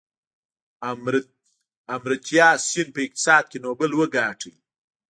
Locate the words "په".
2.95-2.99